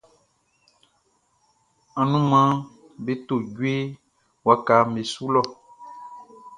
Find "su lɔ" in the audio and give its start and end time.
5.11-5.41